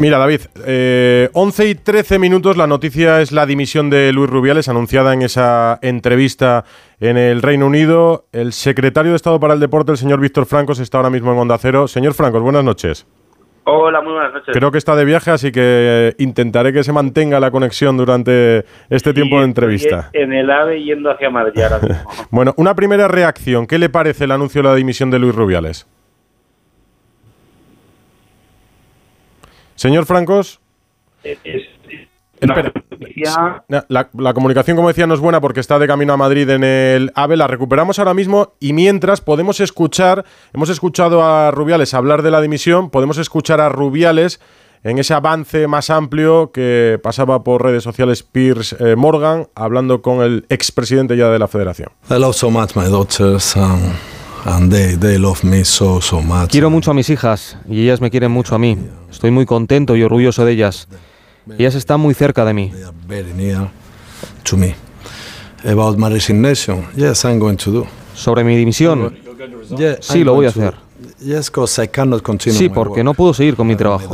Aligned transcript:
Mira, 0.00 0.16
David, 0.16 0.40
eh, 0.66 1.28
11 1.34 1.68
y 1.68 1.74
13 1.74 2.18
minutos, 2.18 2.56
la 2.56 2.66
noticia 2.66 3.20
es 3.20 3.32
la 3.32 3.44
dimisión 3.44 3.90
de 3.90 4.14
Luis 4.14 4.30
Rubiales, 4.30 4.66
anunciada 4.70 5.12
en 5.12 5.20
esa 5.20 5.78
entrevista 5.82 6.64
en 7.00 7.18
el 7.18 7.42
Reino 7.42 7.66
Unido. 7.66 8.24
El 8.32 8.54
secretario 8.54 9.12
de 9.12 9.16
Estado 9.16 9.38
para 9.38 9.52
el 9.52 9.60
Deporte, 9.60 9.92
el 9.92 9.98
señor 9.98 10.18
Víctor 10.20 10.46
Francos, 10.46 10.78
está 10.78 10.96
ahora 10.96 11.10
mismo 11.10 11.32
en 11.32 11.38
Onda 11.38 11.58
Cero. 11.58 11.86
Señor 11.86 12.14
Francos, 12.14 12.40
buenas 12.40 12.64
noches. 12.64 13.06
Hola, 13.64 14.00
muy 14.00 14.14
buenas 14.14 14.32
noches. 14.32 14.54
Creo 14.54 14.70
que 14.72 14.78
está 14.78 14.96
de 14.96 15.04
viaje, 15.04 15.32
así 15.32 15.52
que 15.52 16.14
intentaré 16.16 16.72
que 16.72 16.82
se 16.82 16.94
mantenga 16.94 17.38
la 17.38 17.50
conexión 17.50 17.98
durante 17.98 18.64
este 18.88 19.12
tiempo 19.12 19.40
de 19.40 19.44
entrevista. 19.44 20.08
En 20.14 20.32
el 20.32 20.50
AVE 20.50 20.82
yendo 20.82 21.10
hacia 21.10 21.28
Madrid 21.28 21.60
ahora 21.60 21.78
mismo. 21.78 22.10
bueno, 22.30 22.54
una 22.56 22.74
primera 22.74 23.06
reacción. 23.06 23.66
¿Qué 23.66 23.78
le 23.78 23.90
parece 23.90 24.24
el 24.24 24.30
anuncio 24.30 24.62
de 24.62 24.68
la 24.70 24.74
dimisión 24.74 25.10
de 25.10 25.18
Luis 25.18 25.34
Rubiales? 25.34 25.86
Señor 29.80 30.04
Francos. 30.04 30.60
la, 33.88 34.10
la, 34.12 34.34
comunicación, 34.34 34.76
como 34.76 34.88
decía, 34.88 35.06
no 35.06 35.14
es 35.14 35.20
buena 35.20 35.40
porque 35.40 35.60
está 35.60 35.78
de 35.78 35.86
camino 35.86 36.12
a 36.12 36.18
Madrid 36.18 36.50
en 36.50 36.64
el 36.64 37.10
AVE. 37.14 37.38
La 37.38 37.46
recuperamos 37.46 37.98
ahora 37.98 38.12
mismo 38.12 38.52
y 38.60 38.74
mientras 38.74 39.22
podemos 39.22 39.58
escuchar, 39.58 40.26
hemos 40.52 40.68
escuchado 40.68 41.24
a 41.24 41.50
Rubiales 41.50 41.94
hablar 41.94 42.20
de 42.20 42.30
la 42.30 42.42
dimisión, 42.42 42.90
podemos 42.90 43.16
escuchar 43.16 43.62
a 43.62 43.70
Rubiales 43.70 44.38
en 44.84 44.98
ese 44.98 45.14
avance 45.14 45.66
más 45.66 45.88
amplio 45.88 46.52
que 46.52 47.00
pasaba 47.02 47.42
por 47.42 47.62
redes 47.62 47.82
sociales 47.82 48.22
Piers 48.22 48.76
eh, 48.78 48.96
Morgan, 48.96 49.48
hablando 49.54 50.02
con 50.02 50.20
el 50.20 50.44
expresidente 50.50 51.16
ya 51.16 51.30
de 51.30 51.38
la 51.38 51.48
federación. 51.48 51.88
I 52.10 52.18
love 52.18 52.34
so 52.34 52.50
much 52.50 52.76
my 52.76 52.84
daughters. 52.84 53.56
Quiero 56.50 56.70
mucho 56.70 56.90
a 56.90 56.94
mis 56.94 57.08
hijas 57.10 57.56
y 57.68 57.82
ellas 57.82 58.00
me 58.00 58.10
quieren 58.10 58.30
mucho 58.30 58.54
a 58.54 58.58
mí. 58.58 58.78
Estoy 59.10 59.30
muy 59.30 59.44
contento 59.46 59.96
y 59.96 60.02
orgulloso 60.02 60.44
de 60.44 60.52
ellas. 60.52 60.88
Ellas 61.58 61.74
están 61.74 62.00
muy 62.00 62.14
cerca 62.14 62.44
de 62.44 62.54
mí. 62.54 62.72
Sobre 68.14 68.44
mi 68.44 68.56
dimisión, 68.56 69.14
sí, 70.00 70.24
lo 70.24 70.34
voy 70.34 70.46
a 70.46 70.48
hacer. 70.50 70.74
Sí, 72.58 72.68
porque 72.74 73.02
no 73.04 73.14
puedo 73.14 73.32
seguir 73.34 73.56
con 73.56 73.66
mi 73.66 73.74
trabajo. 73.76 74.08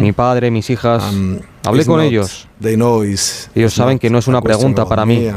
Mi 0.00 0.12
padre, 0.12 0.50
mis 0.50 0.68
hijas, 0.70 1.02
hablé 1.64 1.84
con 1.86 2.00
ellos. 2.00 2.48
Ellos 3.54 3.72
saben 3.74 3.98
que 3.98 4.10
no 4.10 4.18
es 4.18 4.26
una 4.28 4.40
pregunta 4.42 4.84
para 4.86 5.06
mí. 5.06 5.28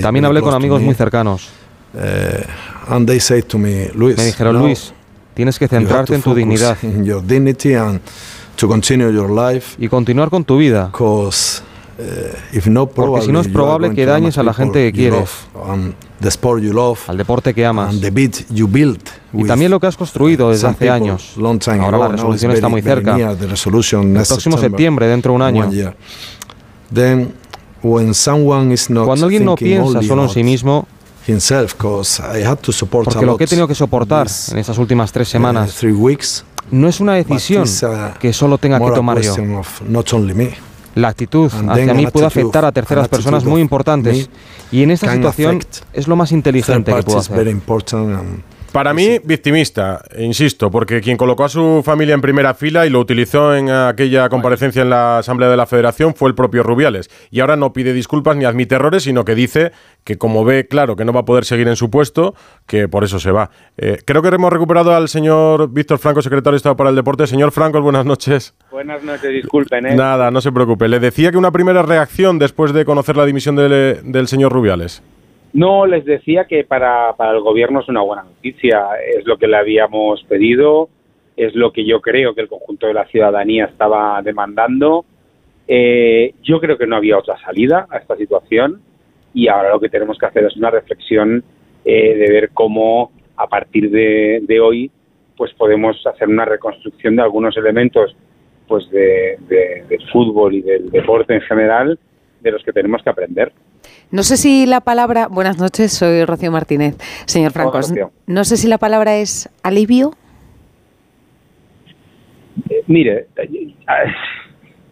También 0.00 0.24
hablé 0.24 0.40
con 0.40 0.54
amigos 0.54 0.80
muy 0.80 0.94
cercanos. 0.94 1.48
Uh, 1.94 1.98
me 4.16 4.24
dijeron, 4.24 4.58
Luis, 4.58 4.92
tienes 5.34 5.58
que 5.58 5.66
centrarte 5.68 6.14
en 6.14 6.22
tu 6.22 6.30
dignidad 6.34 6.76
y 9.78 9.88
continuar 9.88 10.30
con 10.30 10.44
tu 10.44 10.56
vida. 10.58 10.90
Uh, 11.96 12.02
Porque 13.06 13.26
si 13.26 13.32
no 13.32 13.40
es 13.40 13.46
probable 13.48 13.88
que 13.94 14.04
dañes 14.06 14.36
a 14.38 14.42
la 14.42 14.52
gente 14.54 14.78
que 14.80 14.92
quieres, 15.10 15.30
al 17.08 17.16
deporte 17.16 17.54
que 17.54 17.64
amas 17.64 17.94
y 19.32 19.44
también 19.46 19.70
lo 19.70 19.78
que 19.78 19.86
has 19.86 19.96
construido 19.96 20.50
desde 20.50 20.66
hace 20.66 20.90
años. 20.90 21.32
Ahora 21.84 21.98
la 21.98 22.08
resolución 22.08 22.50
está 22.52 22.68
muy 22.68 22.82
cerca. 22.82 23.12
El 24.02 24.26
próximo 24.28 24.56
septiembre, 24.70 25.06
dentro 25.06 25.32
de 25.32 25.36
un 25.36 25.42
año. 25.42 25.62
Cuando 29.04 29.26
alguien 29.26 29.44
no 29.44 29.56
piensa 29.56 30.02
solo 30.02 30.24
en 30.24 30.28
sí 30.30 30.42
mismo, 30.42 30.86
porque 33.04 33.26
lo 33.26 33.36
que 33.36 33.44
he 33.44 33.46
tenido 33.46 33.68
que 33.68 33.74
soportar 33.74 34.26
en 34.50 34.58
estas 34.58 34.78
últimas 34.78 35.12
tres 35.12 35.28
uh, 35.28 35.32
semanas 35.32 35.84
no 36.70 36.88
es 36.88 37.00
una 37.00 37.14
decisión 37.14 37.64
que 38.18 38.32
solo 38.32 38.58
tenga 38.58 38.80
que 38.80 38.90
tomar 38.90 39.20
yo. 39.20 39.36
La 40.94 41.08
actitud 41.08 41.50
hacia 41.68 41.94
mí 41.94 42.06
puede 42.06 42.26
afectar 42.26 42.64
a 42.64 42.72
terceras 42.72 43.08
personas 43.08 43.44
muy 43.44 43.60
importantes 43.60 44.30
y 44.70 44.82
en 44.82 44.90
esta 44.90 45.12
situación 45.12 45.60
es 45.92 46.08
lo 46.08 46.16
más 46.16 46.32
inteligente 46.32 46.94
que 46.94 47.02
puedo 47.02 47.18
hacer. 47.18 47.56
Para 48.74 48.92
mí, 48.92 49.20
victimista, 49.22 50.02
insisto, 50.18 50.68
porque 50.68 51.00
quien 51.00 51.16
colocó 51.16 51.44
a 51.44 51.48
su 51.48 51.82
familia 51.84 52.12
en 52.12 52.20
primera 52.20 52.54
fila 52.54 52.84
y 52.84 52.90
lo 52.90 52.98
utilizó 52.98 53.54
en 53.54 53.70
aquella 53.70 54.28
comparecencia 54.28 54.82
en 54.82 54.90
la 54.90 55.18
Asamblea 55.18 55.48
de 55.48 55.56
la 55.56 55.66
Federación 55.66 56.16
fue 56.16 56.28
el 56.28 56.34
propio 56.34 56.64
Rubiales. 56.64 57.08
Y 57.30 57.38
ahora 57.38 57.54
no 57.54 57.72
pide 57.72 57.92
disculpas 57.92 58.36
ni 58.36 58.44
admite 58.44 58.74
errores, 58.74 59.04
sino 59.04 59.24
que 59.24 59.36
dice 59.36 59.70
que 60.02 60.18
como 60.18 60.44
ve 60.44 60.66
claro 60.66 60.96
que 60.96 61.04
no 61.04 61.12
va 61.12 61.20
a 61.20 61.24
poder 61.24 61.44
seguir 61.44 61.68
en 61.68 61.76
su 61.76 61.88
puesto, 61.88 62.34
que 62.66 62.88
por 62.88 63.04
eso 63.04 63.20
se 63.20 63.30
va. 63.30 63.48
Eh, 63.76 63.98
creo 64.04 64.22
que 64.22 64.28
hemos 64.30 64.52
recuperado 64.52 64.92
al 64.92 65.08
señor 65.08 65.70
Víctor 65.70 66.00
Franco, 66.00 66.20
secretario 66.20 66.54
de 66.54 66.56
Estado 66.56 66.76
para 66.76 66.90
el 66.90 66.96
Deporte. 66.96 67.28
Señor 67.28 67.52
Franco, 67.52 67.80
buenas 67.80 68.04
noches. 68.04 68.54
Buenas 68.72 69.04
noches, 69.04 69.30
disculpen. 69.30 69.86
¿eh? 69.86 69.94
Nada, 69.94 70.32
no 70.32 70.40
se 70.40 70.50
preocupe. 70.50 70.88
Le 70.88 70.98
decía 70.98 71.30
que 71.30 71.38
una 71.38 71.52
primera 71.52 71.82
reacción 71.82 72.40
después 72.40 72.72
de 72.72 72.84
conocer 72.84 73.16
la 73.16 73.24
dimisión 73.24 73.54
del 73.54 74.26
señor 74.26 74.52
Rubiales. 74.52 75.00
No, 75.54 75.86
les 75.86 76.04
decía 76.04 76.46
que 76.46 76.64
para, 76.64 77.14
para 77.16 77.30
el 77.30 77.40
gobierno 77.40 77.80
es 77.80 77.88
una 77.88 78.02
buena 78.02 78.24
noticia, 78.24 78.88
es 79.16 79.24
lo 79.24 79.38
que 79.38 79.46
le 79.46 79.56
habíamos 79.56 80.22
pedido, 80.24 80.88
es 81.36 81.54
lo 81.54 81.72
que 81.72 81.86
yo 81.86 82.00
creo 82.00 82.34
que 82.34 82.40
el 82.40 82.48
conjunto 82.48 82.88
de 82.88 82.94
la 82.94 83.06
ciudadanía 83.06 83.66
estaba 83.66 84.20
demandando. 84.22 85.04
Eh, 85.68 86.34
yo 86.42 86.60
creo 86.60 86.76
que 86.76 86.88
no 86.88 86.96
había 86.96 87.18
otra 87.18 87.38
salida 87.38 87.86
a 87.88 87.98
esta 87.98 88.16
situación 88.16 88.80
y 89.32 89.46
ahora 89.46 89.70
lo 89.70 89.80
que 89.80 89.88
tenemos 89.88 90.18
que 90.18 90.26
hacer 90.26 90.44
es 90.44 90.56
una 90.56 90.70
reflexión 90.70 91.44
eh, 91.84 92.16
de 92.16 92.32
ver 92.32 92.50
cómo 92.52 93.12
a 93.36 93.46
partir 93.46 93.90
de, 93.90 94.40
de, 94.42 94.60
hoy 94.60 94.90
pues 95.36 95.52
podemos 95.54 96.04
hacer 96.04 96.28
una 96.28 96.44
reconstrucción 96.44 97.14
de 97.14 97.22
algunos 97.22 97.56
elementos 97.56 98.16
pues 98.66 98.90
de, 98.90 99.38
del 99.48 100.10
fútbol 100.10 100.54
y 100.54 100.62
del 100.62 100.90
deporte 100.90 101.34
en 101.34 101.42
general 101.42 101.98
de 102.40 102.50
los 102.50 102.62
que 102.64 102.72
tenemos 102.72 103.02
que 103.02 103.10
aprender. 103.10 103.52
No 104.10 104.22
sé 104.22 104.36
si 104.36 104.66
la 104.66 104.80
palabra. 104.80 105.28
Buenas 105.28 105.58
noches, 105.58 105.92
soy 105.92 106.24
Rocío 106.24 106.50
Martínez. 106.50 106.96
Señor 107.26 107.52
Francos, 107.52 107.92
no 108.26 108.44
sé 108.44 108.56
si 108.56 108.68
la 108.68 108.78
palabra 108.78 109.16
es 109.16 109.48
alivio. 109.62 110.12
Eh, 112.70 112.82
mire, 112.86 113.26
eh, 113.36 113.48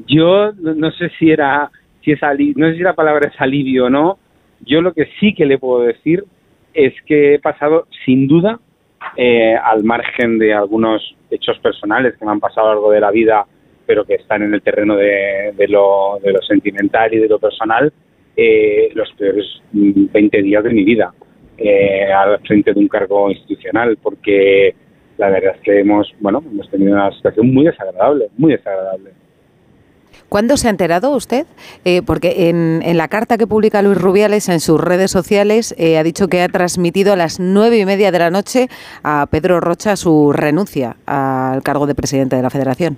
yo 0.06 0.52
no 0.52 0.90
sé 0.92 1.10
si 1.18 1.30
era. 1.30 1.70
Si 2.04 2.10
es 2.10 2.20
no 2.56 2.68
sé 2.68 2.76
si 2.76 2.82
la 2.82 2.94
palabra 2.94 3.28
es 3.28 3.40
alivio 3.40 3.86
o 3.86 3.90
no. 3.90 4.18
Yo 4.64 4.80
lo 4.80 4.92
que 4.92 5.08
sí 5.20 5.34
que 5.34 5.46
le 5.46 5.58
puedo 5.58 5.82
decir 5.84 6.24
es 6.74 6.94
que 7.06 7.34
he 7.34 7.38
pasado, 7.38 7.86
sin 8.04 8.26
duda, 8.26 8.58
eh, 9.16 9.54
al 9.54 9.84
margen 9.84 10.38
de 10.38 10.54
algunos 10.54 11.16
hechos 11.30 11.58
personales 11.58 12.16
que 12.16 12.24
me 12.24 12.30
han 12.30 12.40
pasado 12.40 12.68
a 12.68 12.74
lo 12.74 12.74
largo 12.74 12.90
de 12.92 13.00
la 13.00 13.10
vida, 13.10 13.46
pero 13.86 14.04
que 14.04 14.14
están 14.14 14.42
en 14.42 14.54
el 14.54 14.62
terreno 14.62 14.96
de, 14.96 15.52
lo, 15.68 16.18
de 16.22 16.32
lo 16.32 16.40
sentimental 16.42 17.12
y 17.12 17.18
de 17.18 17.28
lo 17.28 17.38
personal, 17.38 17.92
eh, 18.36 18.90
los 18.94 19.12
peores 19.12 19.46
20 19.72 20.42
días 20.42 20.64
de 20.64 20.70
mi 20.70 20.84
vida 20.84 21.12
eh, 21.58 22.12
al 22.12 22.40
frente 22.40 22.72
de 22.72 22.80
un 22.80 22.88
cargo 22.88 23.30
institucional, 23.30 23.96
porque 24.02 24.74
la 25.18 25.28
verdad 25.28 25.54
es 25.56 25.60
que 25.62 25.80
hemos, 25.80 26.12
bueno, 26.20 26.42
hemos 26.50 26.68
tenido 26.70 26.92
una 26.92 27.12
situación 27.12 27.52
muy 27.52 27.66
desagradable, 27.66 28.28
muy 28.36 28.52
desagradable. 28.52 29.10
¿Cuándo 30.28 30.56
se 30.56 30.66
ha 30.66 30.70
enterado 30.70 31.14
usted? 31.14 31.46
Eh, 31.84 32.00
porque 32.00 32.48
en, 32.48 32.80
en, 32.82 32.96
la 32.96 33.08
carta 33.08 33.36
que 33.36 33.46
publica 33.46 33.82
Luis 33.82 34.00
Rubiales 34.00 34.48
en 34.48 34.60
sus 34.60 34.80
redes 34.80 35.10
sociales 35.10 35.74
eh, 35.76 35.98
ha 35.98 36.02
dicho 36.02 36.28
que 36.28 36.40
ha 36.40 36.48
transmitido 36.48 37.12
a 37.12 37.16
las 37.16 37.38
nueve 37.38 37.78
y 37.78 37.84
media 37.84 38.10
de 38.10 38.18
la 38.18 38.30
noche 38.30 38.68
a 39.02 39.26
Pedro 39.30 39.60
Rocha 39.60 39.94
su 39.94 40.32
renuncia 40.32 40.96
al 41.04 41.62
cargo 41.62 41.86
de 41.86 41.94
presidente 41.94 42.36
de 42.36 42.42
la 42.42 42.48
Federación. 42.48 42.96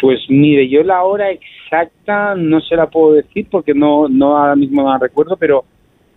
Pues 0.00 0.20
mire, 0.28 0.68
yo 0.68 0.82
la 0.82 1.02
hora 1.04 1.30
exacta 1.30 2.34
no 2.34 2.60
se 2.60 2.76
la 2.76 2.88
puedo 2.88 3.14
decir 3.14 3.46
porque 3.50 3.72
no, 3.74 4.08
no 4.08 4.36
ahora 4.36 4.56
mismo 4.56 4.82
no 4.82 4.90
la 4.90 4.98
recuerdo, 4.98 5.36
pero, 5.36 5.64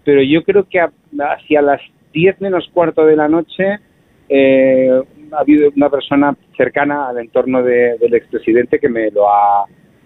pero 0.03 0.21
yo 0.21 0.43
creo 0.43 0.67
que 0.67 0.79
hacia 0.81 1.61
las 1.61 1.81
10 2.13 2.41
menos 2.41 2.69
cuarto 2.73 3.05
de 3.05 3.15
la 3.15 3.27
noche 3.27 3.79
eh, 4.27 5.01
ha 5.31 5.39
habido 5.39 5.69
una 5.75 5.89
persona 5.89 6.35
cercana 6.57 7.09
al 7.09 7.19
entorno 7.19 7.63
del 7.63 8.13
expresidente 8.13 8.79
que 8.79 8.89
me 8.89 9.11
lo 9.11 9.29
ha 9.29 9.65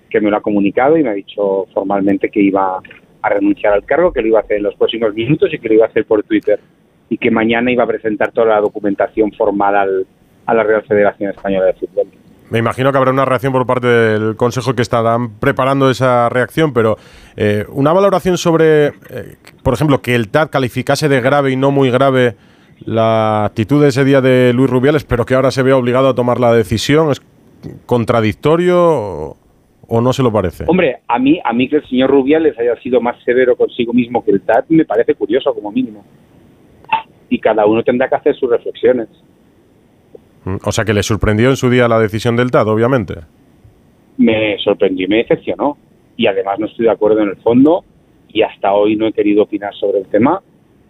que 0.09 0.21
me 0.21 0.29
lo 0.29 0.37
ha 0.37 0.41
comunicado 0.41 0.95
y 0.95 1.03
me 1.03 1.09
ha 1.09 1.13
dicho 1.13 1.65
formalmente 1.73 2.29
que 2.29 2.39
iba 2.39 2.79
a 3.23 3.29
renunciar 3.29 3.73
al 3.73 3.83
cargo, 3.83 4.13
que 4.13 4.21
lo 4.21 4.27
iba 4.27 4.39
a 4.39 4.41
hacer 4.43 4.57
en 4.57 4.63
los 4.63 4.75
próximos 4.75 5.15
minutos 5.15 5.51
y 5.51 5.57
que 5.57 5.69
lo 5.69 5.73
iba 5.73 5.85
a 5.85 5.87
hacer 5.87 6.05
por 6.05 6.21
Twitter 6.23 6.59
y 7.09 7.17
que 7.17 7.31
mañana 7.31 7.71
iba 7.71 7.83
a 7.83 7.87
presentar 7.87 8.31
toda 8.31 8.47
la 8.47 8.61
documentación 8.61 9.31
formal 9.31 9.75
al, 9.75 10.05
a 10.45 10.53
la 10.53 10.63
Real 10.63 10.83
Federación 10.83 11.31
Española 11.31 11.65
de 11.65 11.73
Fútbol. 11.73 12.07
Me 12.53 12.59
imagino 12.59 12.91
que 12.91 12.99
habrá 12.99 13.09
una 13.09 13.25
reacción 13.25 13.51
por 13.51 13.65
parte 13.65 13.87
del 13.87 14.35
Consejo 14.35 14.75
que 14.75 14.83
estarán 14.83 15.39
preparando 15.39 15.89
esa 15.89 16.29
reacción, 16.29 16.71
pero 16.71 16.97
eh, 17.35 17.65
una 17.69 17.91
valoración 17.93 18.37
sobre, 18.37 18.89
eh, 18.89 18.91
por 19.63 19.73
ejemplo, 19.73 20.03
que 20.03 20.13
el 20.13 20.29
TAT 20.29 20.51
calificase 20.51 21.09
de 21.09 21.19
grave 21.19 21.51
y 21.51 21.55
no 21.55 21.71
muy 21.71 21.89
grave 21.89 22.35
la 22.85 23.45
actitud 23.45 23.81
de 23.81 23.89
ese 23.89 24.05
día 24.05 24.21
de 24.21 24.53
Luis 24.53 24.69
Rubiales, 24.69 25.03
pero 25.03 25.25
que 25.25 25.33
ahora 25.33 25.49
se 25.49 25.63
vea 25.63 25.75
obligado 25.75 26.09
a 26.09 26.13
tomar 26.13 26.39
la 26.39 26.53
decisión, 26.53 27.09
¿es 27.09 27.23
contradictorio 27.87 29.35
o, 29.87 30.01
no 30.01 30.13
se 30.13 30.21
lo 30.21 30.31
parece? 30.31 30.65
Hombre, 30.67 30.99
a 31.07 31.17
mí, 31.17 31.41
a 31.43 31.53
mí 31.53 31.67
que 31.67 31.77
el 31.77 31.89
señor 31.89 32.11
Rubiales 32.11 32.55
haya 32.59 32.79
sido 32.83 33.01
más 33.01 33.15
severo 33.23 33.55
consigo 33.55 33.93
mismo 33.93 34.23
que 34.23 34.29
el 34.29 34.41
TAT 34.41 34.65
me 34.69 34.85
parece 34.85 35.15
curioso 35.15 35.51
como 35.55 35.71
mínimo. 35.71 36.05
Y 37.29 37.39
cada 37.39 37.65
uno 37.65 37.81
tendrá 37.81 38.07
que 38.09 38.15
hacer 38.15 38.35
sus 38.35 38.51
reflexiones. 38.51 39.07
Mm, 40.45 40.55
o 40.63 40.71
sea 40.71 40.85
que 40.85 40.93
le 40.93 41.03
sorprendió 41.03 41.49
en 41.49 41.55
su 41.55 41.69
día 41.69 41.87
la 41.87 41.99
decisión 41.99 42.35
del 42.35 42.51
TAD, 42.51 42.67
obviamente. 42.67 43.15
Me 44.17 44.57
sorprendió 44.59 45.05
y 45.05 45.09
me 45.09 45.17
decepcionó. 45.17 45.77
Y 46.15 46.27
además 46.27 46.59
no 46.59 46.67
estoy 46.67 46.85
de 46.85 46.91
acuerdo 46.91 47.21
en 47.21 47.29
el 47.29 47.37
fondo 47.37 47.83
y 48.29 48.41
hasta 48.41 48.73
hoy 48.73 48.95
no 48.95 49.07
he 49.07 49.13
querido 49.13 49.43
opinar 49.43 49.73
sobre 49.75 49.99
el 49.99 50.07
tema 50.07 50.41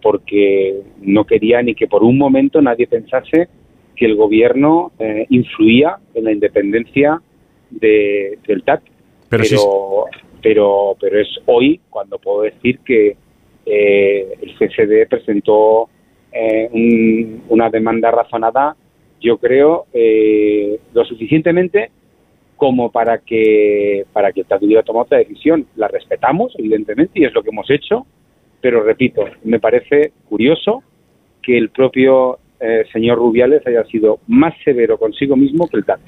porque 0.02 0.82
no 1.00 1.24
quería 1.24 1.62
ni 1.62 1.74
que 1.74 1.86
por 1.86 2.02
un 2.02 2.18
momento 2.18 2.60
nadie 2.60 2.86
pensase 2.86 3.48
que 3.96 4.04
el 4.04 4.16
gobierno 4.16 4.92
eh, 4.98 5.26
influía 5.30 5.96
en 6.14 6.24
la 6.24 6.32
independencia 6.32 7.22
de, 7.70 8.38
del 8.46 8.62
TAC. 8.64 8.82
Pero, 9.30 10.06
pero, 10.42 10.96
pero, 11.00 11.20
es 11.20 11.28
hoy 11.46 11.80
cuando 11.88 12.18
puedo 12.18 12.42
decir 12.42 12.80
que 12.80 13.16
eh, 13.64 14.34
el 14.42 14.54
CSD 14.58 15.08
presentó 15.08 15.88
eh, 16.32 16.68
una 17.48 17.70
demanda 17.70 18.10
razonada, 18.10 18.76
yo 19.24 19.38
creo, 19.38 19.86
lo 20.92 21.04
suficientemente 21.04 21.90
como 22.56 22.90
para 22.92 23.18
que 23.18 24.06
para 24.12 24.32
que 24.32 24.44
TAC 24.44 24.62
hubiera 24.62 24.82
tomado 24.82 25.04
otra 25.04 25.18
decisión. 25.18 25.66
La 25.76 25.88
respetamos, 25.88 26.54
evidentemente, 26.58 27.20
y 27.20 27.24
es 27.24 27.34
lo 27.34 27.42
que 27.42 27.50
hemos 27.50 27.68
hecho, 27.70 28.06
pero 28.60 28.82
repito, 28.82 29.24
me 29.42 29.60
parece 29.60 30.12
curioso 30.28 30.82
que 31.42 31.58
el 31.58 31.70
propio 31.70 32.38
eh, 32.60 32.84
señor 32.92 33.18
Rubiales 33.18 33.66
haya 33.66 33.84
sido 33.84 34.20
más 34.26 34.54
severo 34.64 34.96
consigo 34.96 35.36
mismo 35.36 35.68
que 35.68 35.76
el 35.76 35.84
TAC. 35.84 36.00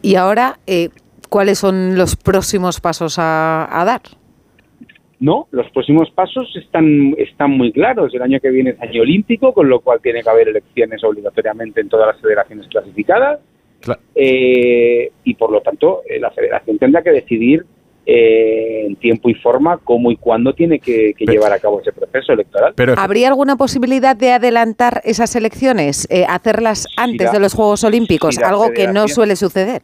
Y 0.00 0.14
ahora, 0.14 0.58
eh, 0.66 0.88
¿cuáles 1.28 1.58
son 1.58 1.98
los 1.98 2.16
próximos 2.16 2.80
pasos 2.80 3.16
a, 3.18 3.82
dar? 3.84 4.00
No, 5.20 5.46
los 5.52 5.70
próximos 5.70 6.10
pasos 6.10 6.54
están, 6.56 7.14
están 7.18 7.52
muy 7.52 7.72
claros. 7.72 8.14
El 8.14 8.22
año 8.22 8.40
que 8.40 8.50
viene 8.50 8.70
es 8.70 8.80
año 8.80 9.02
olímpico, 9.02 9.52
con 9.54 9.68
lo 9.68 9.80
cual 9.80 10.00
tiene 10.02 10.22
que 10.22 10.30
haber 10.30 10.48
elecciones 10.48 11.02
obligatoriamente 11.04 11.80
en 11.80 11.88
todas 11.88 12.08
las 12.08 12.20
federaciones 12.20 12.66
clasificadas. 12.68 13.40
Eh, 14.14 15.10
y 15.24 15.34
por 15.34 15.52
lo 15.52 15.60
tanto, 15.60 16.02
la 16.18 16.30
federación 16.30 16.78
tendrá 16.78 17.02
que 17.02 17.10
decidir 17.10 17.64
eh, 18.06 18.84
en 18.86 18.96
tiempo 18.96 19.30
y 19.30 19.34
forma 19.34 19.78
cómo 19.78 20.10
y 20.10 20.16
cuándo 20.16 20.52
tiene 20.52 20.78
que, 20.78 21.14
llevar 21.18 21.54
a 21.54 21.58
cabo 21.58 21.80
ese 21.80 21.90
proceso 21.90 22.34
electoral. 22.34 22.74
¿Habría 22.98 23.28
alguna 23.28 23.56
posibilidad 23.56 24.14
de 24.14 24.32
adelantar 24.32 25.00
esas 25.04 25.34
elecciones, 25.36 26.06
eh, 26.10 26.26
hacerlas 26.28 26.86
antes 26.98 27.32
de 27.32 27.40
los 27.40 27.54
Juegos 27.54 27.82
Olímpicos, 27.82 28.38
algo 28.38 28.72
que 28.72 28.88
no 28.88 29.08
suele 29.08 29.36
suceder? 29.36 29.82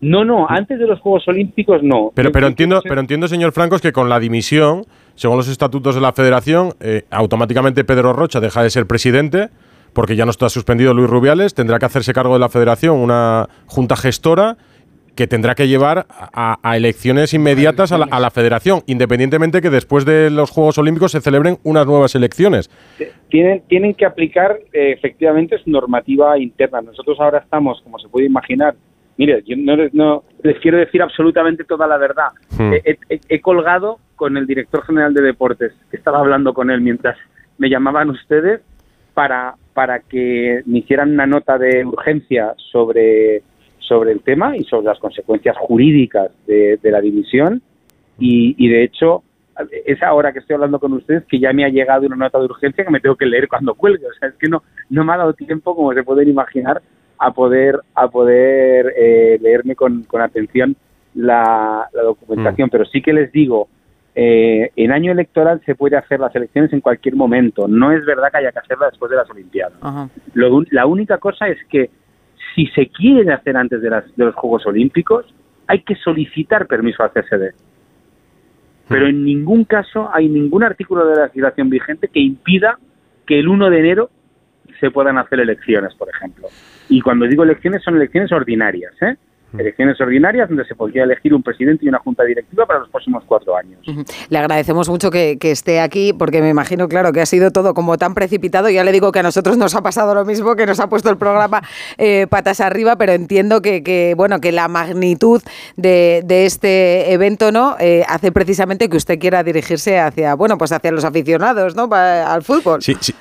No, 0.00 0.24
no, 0.24 0.46
antes 0.48 0.78
de 0.78 0.86
los 0.86 0.98
Juegos 1.00 1.28
Olímpicos 1.28 1.82
no. 1.82 2.10
Pero, 2.14 2.32
pero 2.32 2.46
entiendo, 2.46 2.80
pero 2.82 3.00
entiendo, 3.00 3.28
señor 3.28 3.52
Francos, 3.52 3.82
que 3.82 3.92
con 3.92 4.08
la 4.08 4.18
dimisión, 4.18 4.84
según 5.14 5.36
los 5.36 5.48
estatutos 5.48 5.94
de 5.94 6.00
la 6.00 6.12
Federación, 6.12 6.70
eh, 6.80 7.04
automáticamente 7.10 7.84
Pedro 7.84 8.14
Rocha 8.14 8.40
deja 8.40 8.62
de 8.62 8.70
ser 8.70 8.86
presidente 8.86 9.48
porque 9.92 10.16
ya 10.16 10.24
no 10.24 10.30
está 10.30 10.48
suspendido 10.48 10.94
Luis 10.94 11.10
Rubiales, 11.10 11.54
tendrá 11.54 11.78
que 11.78 11.86
hacerse 11.86 12.12
cargo 12.12 12.34
de 12.34 12.40
la 12.40 12.48
Federación 12.48 12.96
una 12.96 13.48
junta 13.66 13.96
gestora 13.96 14.56
que 15.16 15.26
tendrá 15.26 15.54
que 15.54 15.68
llevar 15.68 16.06
a, 16.08 16.76
elecciones 16.76 17.34
inmediatas 17.34 17.92
a 17.92 17.98
la, 17.98 18.30
federación, 18.30 18.80
independientemente 18.86 19.60
que 19.60 19.68
después 19.68 20.06
de 20.06 20.30
los 20.30 20.50
Juegos 20.50 20.78
Olímpicos 20.78 21.12
se 21.12 21.20
celebren 21.20 21.58
unas 21.62 21.84
nuevas 21.84 22.14
elecciones. 22.14 22.70
Tienen, 23.28 23.62
tienen 23.68 23.92
que 23.92 24.06
aplicar 24.06 24.58
eh, 24.72 24.92
efectivamente 24.92 25.58
su 25.58 25.68
normativa 25.68 26.38
interna. 26.38 26.80
Nosotros 26.80 27.18
ahora 27.20 27.40
estamos, 27.40 27.82
como 27.82 27.98
se 27.98 28.08
puede 28.08 28.26
imaginar, 28.26 28.76
mire, 29.20 29.42
yo 29.46 29.54
no 29.54 29.76
les, 29.76 29.92
no, 29.92 30.24
les 30.42 30.58
quiero 30.60 30.78
decir 30.78 31.02
absolutamente 31.02 31.64
toda 31.64 31.86
la 31.86 31.98
verdad. 31.98 32.30
Hmm. 32.58 32.72
He, 33.28 33.40
colgado 33.42 33.98
con 34.16 34.38
el 34.38 34.46
director 34.46 34.82
general 34.86 35.12
de 35.12 35.20
deportes, 35.20 35.74
que 35.90 35.98
estaba 35.98 36.20
hablando 36.20 36.54
con 36.54 36.70
él 36.70 36.80
mientras 36.80 37.18
me 37.58 37.68
llamaban 37.68 38.08
ustedes, 38.08 38.62
para, 39.12 39.56
para 39.74 40.00
que 40.00 40.62
me 40.64 40.78
hicieran 40.78 41.12
una 41.12 41.26
nota 41.26 41.58
de 41.58 41.84
urgencia 41.84 42.54
sobre 42.72 43.42
sobre 43.90 44.12
el 44.12 44.20
tema 44.22 44.56
y 44.56 44.62
sobre 44.64 44.86
las 44.86 45.00
consecuencias 45.00 45.56
jurídicas 45.58 46.30
de, 46.46 46.78
la 46.84 47.00
división 47.00 47.60
y, 48.20 48.68
de 48.68 48.84
hecho 48.84 49.24
es 49.84 50.00
ahora 50.02 50.32
que 50.32 50.38
estoy 50.38 50.54
hablando 50.54 50.78
con 50.78 50.92
ustedes 50.92 51.24
que 51.26 51.40
ya 51.40 51.52
me 51.52 51.64
ha 51.64 51.68
llegado 51.68 52.06
una 52.06 52.14
nota 52.14 52.38
de 52.38 52.44
urgencia 52.44 52.84
que 52.84 52.90
me 52.90 53.00
tengo 53.00 53.16
que 53.16 53.26
leer 53.26 53.48
cuando 53.48 53.74
cuelgue. 53.74 54.06
O 54.06 54.12
sea, 54.14 54.28
es 54.28 54.36
que 54.36 54.48
no, 54.48 54.62
no 54.88 55.04
me 55.04 55.12
ha 55.12 55.18
dado 55.18 55.34
tiempo, 55.34 55.74
como 55.74 55.92
se 55.92 56.04
pueden 56.04 56.28
imaginar, 56.28 56.80
a 57.20 57.32
poder, 57.32 57.78
a 57.94 58.08
poder 58.08 58.94
eh, 58.96 59.38
leerme 59.40 59.76
con, 59.76 60.06
atención 60.20 60.74
la, 61.14 61.86
documentación. 61.92 62.68
Mm. 62.68 62.70
Pero 62.70 62.84
sí 62.86 63.02
que 63.02 63.12
les 63.12 63.30
digo, 63.30 63.68
eh, 64.14 64.70
en 64.74 64.90
año 64.90 65.12
electoral 65.12 65.60
se 65.66 65.74
puede 65.74 65.98
hacer 65.98 66.18
las 66.18 66.34
elecciones 66.34 66.72
en 66.72 66.80
cualquier 66.80 67.14
momento. 67.14 67.68
No 67.68 67.92
es 67.92 68.04
verdad 68.06 68.30
que 68.30 68.38
haya 68.38 68.52
que 68.52 68.60
hacerlas 68.60 68.92
después 68.92 69.10
de 69.10 69.18
las 69.18 69.30
Olimpiadas. 69.30 69.78
la 70.34 70.86
única 70.86 71.18
cosa 71.18 71.46
es 71.48 71.58
que 71.68 71.90
si 72.54 72.66
se 72.68 72.88
quieren 72.88 73.30
hacer 73.30 73.54
antes 73.54 73.82
de, 73.82 73.90
los 74.16 74.34
Juegos 74.34 74.66
Olímpicos, 74.66 75.26
hay 75.66 75.82
que 75.82 75.96
solicitar 75.96 76.66
permiso 76.66 77.02
al 77.02 77.10
CSD. 77.10 77.54
Pero 78.88 79.06
en 79.06 79.24
ningún 79.24 79.64
caso 79.64 80.10
hay 80.12 80.28
ningún 80.28 80.64
artículo 80.64 81.06
de 81.06 81.16
la 81.16 81.24
legislación 81.26 81.68
vigente 81.68 82.08
que 82.08 82.18
impida 82.18 82.78
que 83.26 83.38
el 83.38 83.46
1 83.46 83.70
de 83.70 83.78
enero 83.78 84.10
se 84.80 84.90
puedan 84.90 85.18
hacer 85.18 85.40
elecciones, 85.40 85.94
por 85.94 86.08
ejemplo. 86.08 86.48
Y 86.88 87.00
cuando 87.00 87.26
digo 87.26 87.44
elecciones, 87.44 87.82
son 87.82 87.96
elecciones 87.96 88.32
ordinarias, 88.32 88.92
¿eh? 89.02 89.16
elecciones 89.58 90.00
ordinarias 90.00 90.48
donde 90.48 90.64
se 90.64 90.74
podría 90.74 91.04
elegir 91.04 91.34
un 91.34 91.42
presidente 91.42 91.84
y 91.84 91.88
una 91.88 91.98
junta 91.98 92.24
directiva 92.24 92.66
para 92.66 92.80
los 92.80 92.88
próximos 92.88 93.24
cuatro 93.26 93.56
años. 93.56 93.80
Le 94.28 94.38
agradecemos 94.38 94.88
mucho 94.88 95.10
que, 95.10 95.38
esté 95.40 95.80
aquí 95.80 96.12
porque 96.12 96.40
me 96.40 96.48
imagino, 96.48 96.88
claro, 96.88 97.12
que 97.12 97.20
ha 97.20 97.26
sido 97.26 97.50
todo 97.50 97.74
como 97.74 97.98
tan 97.98 98.14
precipitado. 98.14 98.70
Ya 98.70 98.84
le 98.84 98.92
digo 98.92 99.10
que 99.10 99.18
a 99.18 99.22
nosotros 99.22 99.56
nos 99.56 99.74
ha 99.74 99.82
pasado 99.82 100.14
lo 100.14 100.24
mismo, 100.24 100.54
que 100.54 100.66
nos 100.66 100.78
ha 100.78 100.88
puesto 100.88 101.10
el 101.10 101.16
programa 101.16 101.62
eh, 101.98 102.26
patas 102.28 102.60
arriba, 102.60 102.96
pero 102.96 103.12
entiendo 103.12 103.60
que, 103.62 104.14
bueno, 104.16 104.40
que 104.40 104.52
la 104.52 104.68
magnitud 104.68 105.42
de, 105.76 106.22
este 106.28 107.12
evento 107.12 107.52
no 107.52 107.76
eh, 107.80 108.04
hace 108.08 108.32
precisamente 108.32 108.88
que 108.88 108.96
usted 108.96 109.18
quiera 109.18 109.42
dirigirse 109.42 109.98
hacia, 109.98 110.34
bueno, 110.34 110.56
pues 110.58 110.72
hacia 110.72 110.92
los 110.92 111.04
aficionados, 111.04 111.74
¿no? 111.74 111.88
al 111.92 112.42
fútbol. 112.42 112.82
Sí, 112.82 112.96
sí. 113.00 113.14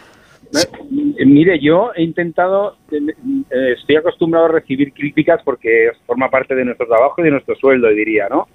Mire, 1.26 1.60
yo 1.60 1.92
he 1.96 2.04
intentado, 2.04 2.78
eh, 2.92 3.74
estoy 3.78 3.98
acostumbrado 3.98 4.46
a 4.46 4.52
recibir 4.52 4.94
críticas 4.94 5.42
porque 5.44 5.92
forma 6.06 6.30
parte 6.30 6.56
de 6.56 6.66
nuestro 6.66 6.88
trabajo 6.88 7.16
y 7.20 7.26
de 7.26 7.32
nuestro 7.32 7.56
sueldo, 7.56 7.90
diría, 7.90 8.28
¿no? 8.30 8.48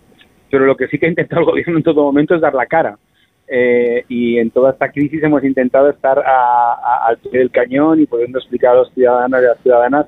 Pero 0.51 0.67
lo 0.67 0.77
que 0.77 0.89
sí 0.89 0.99
que 0.99 1.07
ha 1.07 1.11
intentado 1.11 1.41
el 1.41 1.47
gobierno 1.47 1.77
en 1.77 1.83
todo 1.83 2.03
momento 2.03 2.35
es 2.35 2.41
dar 2.41 2.55
la 2.55 2.67
cara. 2.67 2.99
Eh, 3.47 4.05
y 4.09 4.39
en 4.39 4.51
toda 4.51 4.71
esta 4.71 4.91
crisis 4.91 5.23
hemos 5.23 5.45
intentado 5.45 5.91
estar 5.91 6.19
al 6.19 7.19
pie 7.19 7.41
del 7.41 7.51
cañón 7.51 8.01
y 8.01 8.07
pudiendo 8.07 8.39
explicar 8.39 8.73
a 8.73 8.77
los 8.77 8.93
ciudadanos 8.95 9.43
y 9.43 9.45
a 9.45 9.49
las 9.49 9.61
ciudadanas 9.61 10.07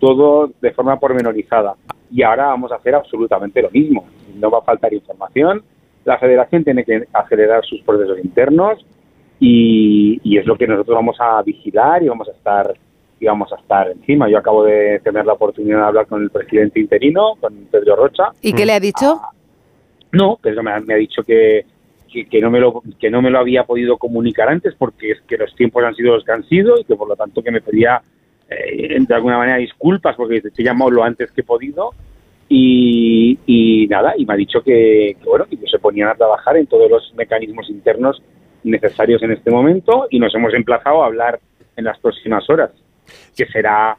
todo 0.00 0.50
de 0.60 0.72
forma 0.72 0.98
pormenorizada. 0.98 1.76
Y 2.10 2.22
ahora 2.22 2.46
vamos 2.46 2.72
a 2.72 2.76
hacer 2.76 2.94
absolutamente 2.94 3.62
lo 3.62 3.70
mismo. 3.70 4.06
No 4.36 4.50
va 4.50 4.58
a 4.58 4.62
faltar 4.62 4.92
información. 4.92 5.62
La 6.04 6.18
federación 6.18 6.64
tiene 6.64 6.84
que 6.84 7.04
acelerar 7.12 7.64
sus 7.64 7.80
procesos 7.82 8.18
internos 8.22 8.84
y, 9.40 10.38
es 10.38 10.46
lo 10.46 10.56
que 10.56 10.66
nosotros 10.66 10.94
vamos 10.96 11.16
a 11.20 11.42
vigilar 11.42 12.02
y 12.02 12.08
vamos 12.08 12.28
a 12.28 12.32
estar 12.32 12.74
y 13.20 13.26
vamos 13.26 13.52
a 13.52 13.56
estar 13.56 13.90
encima. 13.90 14.28
Yo 14.28 14.38
acabo 14.38 14.64
de 14.64 15.00
tener 15.02 15.24
la 15.24 15.34
oportunidad 15.34 15.78
de 15.78 15.84
hablar 15.84 16.06
con 16.06 16.22
el 16.22 16.30
presidente 16.30 16.80
interino, 16.80 17.34
con 17.40 17.54
Pedro 17.70 17.96
Rocha. 17.96 18.24
¿Y 18.42 18.52
qué 18.52 18.66
le 18.66 18.72
ha 18.72 18.80
dicho? 18.80 19.20
Ah, 19.22 19.30
no, 20.12 20.38
Pedro 20.40 20.62
me 20.62 20.72
ha, 20.72 20.96
dicho 20.96 21.22
que, 21.22 21.64
que, 22.30 22.40
no 22.40 22.50
me 22.50 22.60
lo, 22.60 22.82
que 22.98 23.10
no 23.10 23.22
me 23.22 23.30
lo 23.30 23.38
había 23.38 23.64
podido 23.64 23.96
comunicar 23.96 24.48
antes 24.48 24.74
porque 24.76 25.12
es 25.12 25.20
que 25.22 25.36
los 25.36 25.54
tiempos 25.54 25.84
han 25.84 25.94
sido 25.94 26.14
los 26.14 26.24
que 26.24 26.32
han 26.32 26.44
sido 26.44 26.78
y 26.78 26.84
que 26.84 26.96
por 26.96 27.08
lo 27.08 27.16
tanto 27.16 27.42
que 27.42 27.50
me 27.50 27.60
pedía 27.60 28.00
eh, 28.48 28.96
de 29.00 29.14
alguna 29.14 29.38
manera 29.38 29.56
disculpas 29.56 30.16
porque 30.16 30.40
te 30.40 30.50
he 30.56 30.64
llamado 30.64 30.90
lo 30.90 31.02
antes 31.02 31.32
que 31.32 31.40
he 31.40 31.44
podido 31.44 31.90
y, 32.48 33.38
y 33.46 33.86
nada, 33.88 34.14
y 34.16 34.26
me 34.26 34.34
ha 34.34 34.36
dicho 34.36 34.62
que, 34.62 35.16
que 35.20 35.28
bueno, 35.28 35.46
que 35.46 35.56
se 35.68 35.78
ponían 35.78 36.08
a 36.08 36.14
trabajar 36.14 36.56
en 36.56 36.66
todos 36.66 36.90
los 36.90 37.12
mecanismos 37.14 37.68
internos 37.70 38.22
necesarios 38.64 39.22
en 39.22 39.32
este 39.32 39.50
momento 39.50 40.06
y 40.10 40.18
nos 40.18 40.34
hemos 40.34 40.54
emplazado 40.54 41.02
a 41.02 41.06
hablar 41.06 41.38
en 41.76 41.84
las 41.84 41.98
próximas 41.98 42.48
horas, 42.48 42.70
que 43.36 43.46
será 43.46 43.96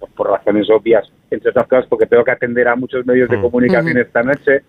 pues, 0.00 0.12
por 0.12 0.30
razones 0.30 0.68
obvias, 0.70 1.10
entre 1.30 1.50
otras 1.50 1.68
cosas 1.68 1.86
porque 1.88 2.06
tengo 2.06 2.24
que 2.24 2.32
atender 2.32 2.68
a 2.68 2.76
muchos 2.76 3.06
medios 3.06 3.28
de 3.28 3.36
mm. 3.36 3.42
comunicación 3.42 3.98
esta 3.98 4.22
noche, 4.22 4.62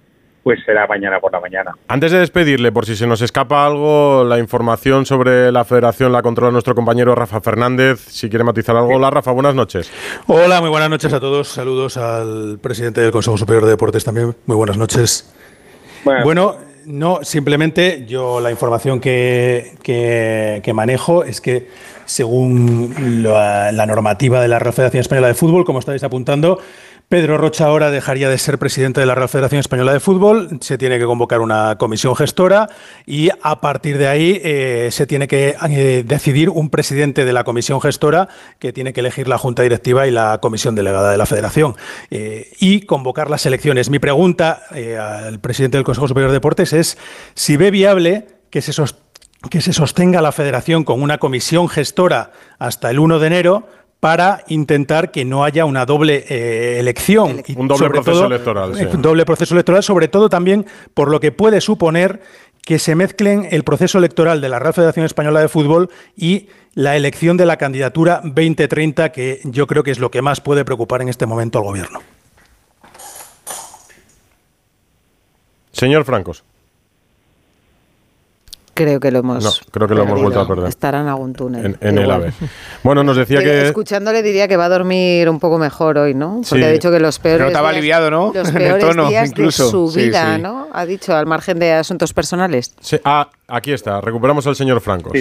pues 0.43 0.59
será 0.65 0.87
mañana 0.87 1.19
por 1.19 1.31
la 1.31 1.41
mañana. 1.41 1.71
Antes 1.87 2.11
de 2.11 2.19
despedirle, 2.19 2.71
por 2.71 2.85
si 2.85 2.95
se 2.95 3.05
nos 3.05 3.21
escapa 3.21 3.65
algo, 3.65 4.23
la 4.23 4.39
información 4.39 5.05
sobre 5.05 5.51
la 5.51 5.65
federación 5.65 6.11
la 6.11 6.21
controla 6.21 6.51
nuestro 6.51 6.73
compañero 6.73 7.15
Rafa 7.15 7.41
Fernández. 7.41 7.99
Si 7.99 8.29
quiere 8.29 8.45
matizar 8.45 8.75
algo, 8.75 8.95
hola 8.95 9.09
Rafa, 9.09 9.31
buenas 9.31 9.55
noches. 9.55 9.91
Hola, 10.27 10.61
muy 10.61 10.69
buenas 10.69 10.89
noches 10.89 11.11
a 11.13 11.19
todos. 11.19 11.49
Saludos 11.49 11.97
al 11.97 12.59
presidente 12.61 13.01
del 13.01 13.11
Consejo 13.11 13.37
Superior 13.37 13.65
de 13.65 13.71
Deportes 13.71 14.05
también. 14.05 14.35
Muy 14.45 14.55
buenas 14.55 14.77
noches. 14.77 15.33
bueno 16.23 16.66
no, 16.87 17.19
simplemente 17.23 18.05
yo 18.07 18.39
la 18.39 18.49
información 18.49 19.01
que, 19.01 19.73
que, 19.83 20.73
manejo 20.73 21.25
es 21.25 21.41
que 21.41 21.67
según 22.05 23.21
la, 23.23 23.85
normativa 23.85 24.41
de 24.41 24.47
la 24.47 24.57
Real 24.57 24.73
Federación 24.73 25.01
Española 25.01 25.27
de 25.27 25.33
Fútbol, 25.33 25.65
como 25.65 25.79
estáis 25.79 26.03
apuntando, 26.03 26.59
Pedro 27.09 27.37
Rocha 27.37 27.65
ahora 27.65 27.89
dejaría 27.89 28.27
de 28.27 28.37
ser 28.37 28.59
presidente 28.59 28.99
de 28.99 29.05
la 29.05 29.15
Real 29.15 29.29
Federación 29.29 29.61
Española 29.61 29.93
de 29.93 30.01
Fútbol, 30.01 30.59
se 30.59 30.77
tiene 30.77 30.99
que 30.99 31.05
convocar 31.05 31.39
una 31.39 31.77
comisión 31.77 32.17
gestora 32.17 32.67
y 33.05 33.29
a 33.41 33.61
partir 33.61 33.97
de 33.97 34.09
ahí 34.09 34.41
eh, 34.43 34.89
se 34.91 35.07
tiene 35.07 35.29
que 35.29 35.55
eh, 35.69 36.03
decidir 36.05 36.49
un 36.49 36.69
presidente 36.69 37.23
de 37.23 37.31
la 37.31 37.45
comisión 37.45 37.79
gestora 37.79 38.27
que 38.59 38.73
tiene 38.73 38.91
que 38.91 38.99
elegir 38.99 39.29
la 39.29 39.37
Junta 39.37 39.63
Directiva 39.63 40.05
y 40.05 40.11
la 40.11 40.39
comisión 40.41 40.75
delegada 40.75 41.09
de 41.09 41.17
la 41.17 41.25
Federación 41.25 41.77
eh, 42.11 42.51
y 42.59 42.81
convocar 42.81 43.29
las 43.29 43.45
elecciones. 43.45 43.89
Mi 43.89 43.99
pregunta 43.99 44.63
al 44.99 45.39
presidente 45.39 45.77
del 45.77 45.85
Consejo 45.85 46.09
Superior 46.09 46.31
de 46.31 46.35
Deportes 46.35 46.73
es 46.73 46.97
si 47.35 47.55
ve 47.55 47.71
viable 47.71 48.27
que 48.49 48.61
se, 48.61 48.73
que 49.49 49.61
se 49.61 49.71
sostenga 49.71 50.21
la 50.21 50.33
Federación 50.33 50.83
con 50.83 51.01
una 51.01 51.19
comisión 51.19 51.69
gestora 51.69 52.33
hasta 52.59 52.89
el 52.89 52.99
1 52.99 53.19
de 53.19 53.27
enero 53.27 53.67
para 53.99 54.43
intentar 54.47 55.11
que 55.11 55.25
no 55.25 55.43
haya 55.43 55.65
una 55.65 55.85
doble 55.85 56.25
eh, 56.29 56.79
elección. 56.79 57.43
un 57.55 57.67
doble 57.67 57.89
proceso 57.89 58.25
electoral. 58.25 58.71
Un 58.71 58.79
eh, 58.79 58.89
doble 58.97 59.25
proceso 59.25 59.55
electoral, 59.55 59.83
sobre 59.83 60.07
todo 60.07 60.29
también 60.29 60.65
por 60.93 61.09
lo 61.09 61.19
que 61.19 61.31
puede 61.31 61.61
suponer 61.61 62.21
que 62.61 62.79
se 62.79 62.95
mezclen 62.95 63.47
el 63.49 63.63
proceso 63.63 63.97
electoral 63.97 64.41
de 64.41 64.49
la 64.49 64.59
Real 64.59 64.73
Federación 64.73 65.05
Española 65.05 65.39
de 65.39 65.47
Fútbol 65.47 65.89
y 66.15 66.49
la 66.73 66.95
elección 66.97 67.37
de 67.37 67.45
la 67.45 67.57
candidatura 67.57 68.21
2030, 68.23 69.11
que 69.11 69.39
yo 69.45 69.65
creo 69.67 69.83
que 69.83 69.91
es 69.91 69.99
lo 69.99 70.11
que 70.11 70.21
más 70.21 70.41
puede 70.41 70.65
preocupar 70.65 71.01
en 71.01 71.09
este 71.09 71.25
momento 71.25 71.59
al 71.59 71.63
Gobierno. 71.63 72.01
Señor 75.71 76.05
Francos. 76.05 76.43
Creo 78.77 78.99
que 78.99 79.11
lo 79.11 79.19
hemos. 79.19 79.43
No, 79.43 79.51
creo 79.71 79.87
que 79.87 79.95
lo 79.95 80.03
hemos 80.03 80.21
vuelto 80.21 80.39
a 80.39 80.47
perder. 80.47 80.67
Estará 80.67 81.01
en 81.01 81.07
algún 81.07 81.33
túnel. 81.33 81.77
En, 81.81 81.97
el 81.97 82.11
AVE. 82.11 82.31
Bueno, 82.83 83.03
nos 83.03 83.17
decía 83.17 83.39
que. 83.43 83.65
Escuchándole 83.65 84.21
diría 84.21 84.47
que 84.47 84.55
va 84.55 84.65
a 84.65 84.69
dormir 84.69 85.27
un 85.29 85.39
poco 85.39 85.57
mejor 85.57 85.97
hoy, 85.97 86.13
¿no? 86.13 86.41
Porque 86.47 86.63
ha 86.63 86.71
dicho 86.71 86.91
que 86.91 86.99
los 86.99 87.17
peores. 87.17 87.39
Pero 87.39 87.49
estaba 87.49 87.69
aliviado, 87.69 88.11
¿no? 88.11 88.31
Los 88.33 88.51
peores 88.53 88.95
días 89.09 89.29
incluso. 89.29 89.65
de 89.65 89.71
su 89.71 89.91
vida, 89.91 90.37
¿no? 90.37 90.67
Ha 90.71 90.85
dicho, 90.85 91.15
al 91.15 91.25
margen 91.25 91.57
de 91.57 91.73
asuntos 91.73 92.13
personales. 92.13 92.75
Sí. 92.79 92.99
Ah, 93.03 93.29
aquí 93.47 93.73
está. 93.73 93.99
Recuperamos 93.99 94.45
al 94.45 94.55
señor 94.55 94.79
Francos. 94.79 95.13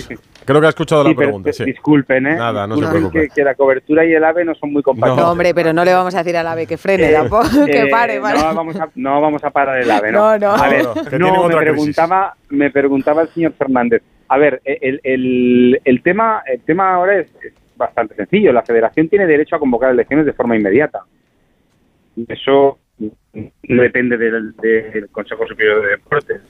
Creo 0.45 0.61
que 0.61 0.67
ha 0.67 0.71
escuchado 0.71 1.03
la 1.03 1.15
pregunta. 1.15 1.51
Disculpen, 1.65 2.27
¿eh? 2.27 2.37
Nada, 2.37 2.67
no 2.67 2.77
se 2.77 2.87
preocupe. 2.87 3.29
Que, 3.35 3.43
la 3.43 3.55
cobertura 3.55 4.05
y 4.05 4.13
el 4.13 4.23
AVE 4.23 4.45
no 4.45 4.55
son 4.55 4.73
muy 4.73 4.83
compatibles. 4.83 5.25
No, 5.25 5.33
hombre, 5.33 5.53
pero 5.55 5.73
no 5.73 5.85
le 5.85 5.93
vamos 5.93 6.15
a 6.15 6.19
decir 6.19 6.37
al 6.37 6.47
AVE 6.47 6.67
que 6.67 6.77
frene, 6.77 7.11
eh, 7.11 7.29
que 7.67 7.83
eh, 7.83 7.87
pare, 7.91 8.21
¿vale? 8.21 8.39
No 8.41 8.55
vamos, 8.55 8.77
a, 8.77 8.89
no 8.95 9.21
vamos 9.21 9.43
a 9.43 9.51
parar 9.51 9.81
el 9.81 9.91
AVE, 9.91 10.13
¿no? 10.13 10.39
No, 10.39 10.39
no. 10.39 10.63
A 10.63 10.69
ver, 10.69 10.85
no, 11.19 11.49
me, 11.49 11.57
preguntaba, 11.57 12.37
me 12.49 12.71
preguntaba 12.71 13.23
el 13.23 13.29
señor 13.29 13.53
Fernández. 13.53 14.03
A 14.29 14.39
ver, 14.39 14.61
el, 14.65 15.01
el, 15.05 15.81
el 15.85 16.03
tema, 16.03 16.43
el 16.47 16.61
tema 16.63 16.95
ahora 16.95 17.21
es, 17.21 17.29
bastante 17.77 18.15
sencillo. 18.15 18.53
La 18.53 18.63
federación 18.63 19.09
tiene 19.09 19.27
derecho 19.27 19.57
a 19.57 19.59
convocar 19.59 19.91
elecciones 19.91 20.27
de 20.27 20.33
forma 20.33 20.57
inmediata. 20.57 21.01
Eso 22.29 22.79
no 22.99 23.83
depende 23.83 24.17
del, 24.17 24.57
del 24.57 25.09
Consejo 25.11 25.47
Superior 25.47 25.83
de 25.83 25.89
Deportes. 25.89 26.41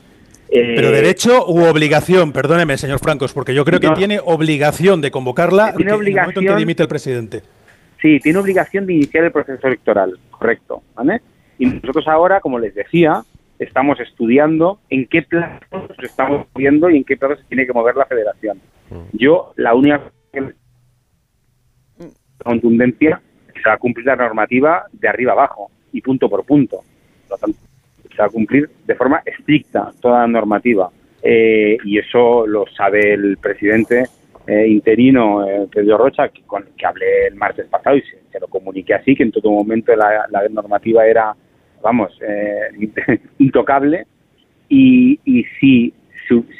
Pero 0.48 0.88
eh, 0.88 0.92
derecho 0.92 1.44
u 1.48 1.64
obligación, 1.64 2.32
perdóneme, 2.32 2.76
señor 2.78 3.00
Francos, 3.00 3.32
porque 3.32 3.52
yo 3.52 3.64
creo 3.64 3.80
que 3.80 3.90
tiene 3.90 4.20
obligación 4.24 5.00
de 5.00 5.10
convocarla 5.10 5.74
tiene 5.74 5.92
obligación, 5.92 6.06
en 6.06 6.06
el 6.06 6.20
momento 6.22 6.40
en 6.40 6.46
que 6.46 6.60
dimite 6.60 6.82
el 6.84 6.88
presidente. 6.88 7.42
Sí, 8.00 8.20
tiene 8.20 8.38
obligación 8.38 8.86
de 8.86 8.94
iniciar 8.94 9.24
el 9.24 9.32
proceso 9.32 9.66
electoral, 9.66 10.16
correcto. 10.30 10.82
¿vale? 10.94 11.20
Y 11.58 11.66
nosotros 11.66 12.06
ahora, 12.06 12.40
como 12.40 12.60
les 12.60 12.74
decía, 12.74 13.22
estamos 13.58 13.98
estudiando 14.00 14.80
en 14.90 15.06
qué 15.06 15.22
plazos 15.22 15.90
estamos 16.02 16.46
viendo 16.54 16.90
y 16.90 16.98
en 16.98 17.04
qué 17.04 17.16
plazos 17.16 17.40
se 17.40 17.46
tiene 17.46 17.66
que 17.66 17.72
mover 17.72 17.96
la 17.96 18.06
federación. 18.06 18.60
Mm. 18.90 19.16
Yo, 19.16 19.52
la 19.56 19.74
única 19.74 20.02
contundencia 22.42 23.20
es 23.48 23.54
que 23.54 23.68
va 23.68 23.74
a 23.74 23.78
cumplir 23.78 24.06
la 24.06 24.16
normativa 24.16 24.84
de 24.92 25.08
arriba 25.08 25.32
abajo 25.32 25.70
y 25.92 26.00
punto 26.00 26.28
por 26.28 26.44
punto. 26.44 26.80
Por 27.28 27.30
lo 27.30 27.38
tanto, 27.38 27.58
se 28.10 28.16
va 28.16 28.26
a 28.26 28.30
cumplir 28.30 28.70
de 28.86 28.94
forma 28.94 29.22
estricta 29.24 29.92
toda 30.00 30.20
la 30.20 30.26
normativa. 30.26 30.90
Eh, 31.22 31.78
y 31.84 31.98
eso 31.98 32.46
lo 32.46 32.66
sabe 32.68 33.14
el 33.14 33.38
presidente 33.38 34.04
eh, 34.46 34.68
interino, 34.68 35.44
eh, 35.44 35.66
Pedro 35.72 35.98
Rocha, 35.98 36.28
que, 36.28 36.42
con 36.42 36.64
que 36.76 36.86
hablé 36.86 37.26
el 37.26 37.34
martes 37.34 37.66
pasado 37.66 37.96
y 37.96 38.02
se, 38.02 38.38
lo 38.38 38.46
comuniqué 38.48 38.94
así, 38.94 39.16
que 39.16 39.22
en 39.22 39.32
todo 39.32 39.50
momento 39.50 39.96
la 39.96 40.28
normativa 40.50 41.06
era 41.06 41.34
vamos, 41.82 42.18
eh, 42.20 43.20
intocable. 43.38 44.06
Y, 44.68 45.20
y 45.24 45.44
si, 45.60 45.94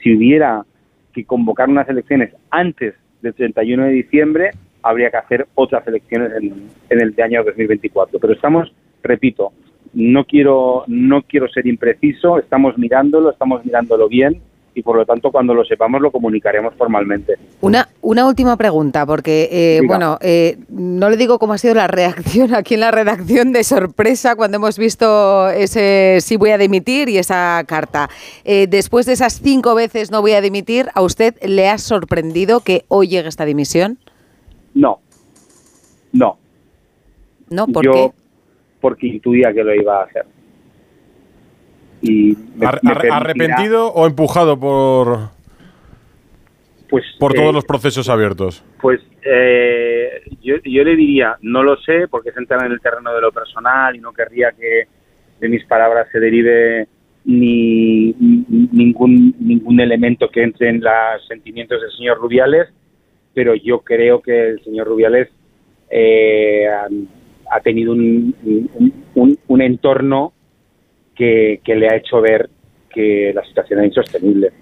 si, 0.02 0.14
hubiera 0.14 0.64
que 1.12 1.24
convocar 1.24 1.68
unas 1.68 1.88
elecciones 1.88 2.32
antes 2.50 2.94
del 3.20 3.34
31 3.34 3.84
de 3.84 3.90
diciembre, 3.90 4.50
habría 4.82 5.10
que 5.10 5.16
hacer 5.16 5.46
otras 5.54 5.86
elecciones 5.88 6.32
en, 6.40 6.68
en 6.90 7.00
el 7.00 7.14
año 7.20 7.42
2024. 7.42 8.20
Pero 8.20 8.32
estamos, 8.32 8.72
repito, 9.02 9.52
no 9.92 10.24
quiero, 10.24 10.84
no 10.86 11.22
quiero 11.22 11.48
ser 11.48 11.66
impreciso, 11.66 12.38
estamos 12.38 12.78
mirándolo, 12.78 13.30
estamos 13.30 13.64
mirándolo 13.64 14.08
bien 14.08 14.40
y 14.76 14.82
por 14.82 14.94
lo 14.94 15.06
tanto 15.06 15.32
cuando 15.32 15.54
lo 15.54 15.64
sepamos 15.64 16.02
lo 16.02 16.10
comunicaremos 16.12 16.74
formalmente. 16.74 17.36
Una, 17.62 17.88
una 18.02 18.26
última 18.26 18.58
pregunta, 18.58 19.06
porque 19.06 19.48
eh, 19.50 19.80
bueno, 19.86 20.18
eh, 20.20 20.58
no 20.68 21.08
le 21.08 21.16
digo 21.16 21.38
cómo 21.38 21.54
ha 21.54 21.58
sido 21.58 21.74
la 21.74 21.86
reacción 21.86 22.54
aquí 22.54 22.74
en 22.74 22.80
la 22.80 22.90
redacción 22.90 23.52
de 23.54 23.64
sorpresa 23.64 24.36
cuando 24.36 24.58
hemos 24.58 24.78
visto 24.78 25.48
ese 25.48 26.18
sí 26.20 26.36
voy 26.36 26.50
a 26.50 26.58
dimitir 26.58 27.08
y 27.08 27.16
esa 27.16 27.64
carta. 27.66 28.10
Eh, 28.44 28.66
después 28.66 29.06
de 29.06 29.14
esas 29.14 29.40
cinco 29.40 29.74
veces 29.74 30.10
no 30.10 30.20
voy 30.20 30.32
a 30.32 30.42
dimitir, 30.42 30.88
¿a 30.94 31.00
usted 31.00 31.34
le 31.42 31.70
ha 31.70 31.78
sorprendido 31.78 32.60
que 32.60 32.84
hoy 32.88 33.08
llegue 33.08 33.30
esta 33.30 33.46
dimisión? 33.46 33.96
No, 34.74 35.00
no. 36.12 36.36
¿No? 37.48 37.66
¿Por 37.66 37.90
qué? 37.90 38.12
Porque 38.82 39.06
intuía 39.06 39.54
que 39.54 39.64
lo 39.64 39.74
iba 39.74 40.02
a 40.02 40.04
hacer 40.04 40.26
¿Arrepentido 42.60 43.88
o 43.92 44.06
empujado 44.06 44.58
por, 44.58 45.30
pues, 46.88 47.04
por 47.18 47.34
todos 47.34 47.50
eh, 47.50 47.52
los 47.52 47.64
procesos 47.64 48.08
abiertos? 48.08 48.64
Pues 48.80 49.00
eh, 49.24 50.22
yo, 50.42 50.56
le 50.84 50.96
diría, 50.96 51.36
no 51.42 51.62
lo 51.62 51.76
sé, 51.78 52.08
porque 52.08 52.30
es 52.30 52.36
entrar 52.36 52.64
en 52.64 52.72
el 52.72 52.80
terreno 52.80 53.14
de 53.14 53.20
lo 53.20 53.32
personal 53.32 53.94
y 53.96 54.00
no 54.00 54.12
querría 54.12 54.52
que 54.52 54.86
de 55.40 55.48
mis 55.48 55.64
palabras 55.66 56.08
se 56.12 56.20
derive 56.20 56.86
ni, 57.24 58.14
ningún, 58.72 59.34
ningún 59.40 59.80
elemento 59.80 60.28
que 60.28 60.42
entre 60.42 60.68
en 60.68 60.80
los 60.80 61.26
sentimientos 61.26 61.80
del 61.80 61.90
señor 61.92 62.18
Rubiales, 62.18 62.68
pero 63.34 63.54
yo 63.54 63.80
creo 63.80 64.22
que 64.22 64.50
el 64.50 64.64
señor 64.64 64.86
Rubiales 64.86 65.28
eh, 65.90 66.66
ha, 67.50 67.60
tenido 67.60 67.92
un, 67.92 68.34
un 69.14 69.62
entorno 69.62 70.32
que, 71.16 71.60
le 71.66 71.88
ha 71.88 71.96
hecho 71.96 72.20
ver 72.20 72.48
que 72.90 73.32
la 73.34 73.44
situación 73.44 73.80
es 73.80 73.86
insostenible. 73.86 74.52